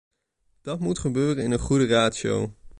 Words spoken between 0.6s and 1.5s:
Dat moet gebeuren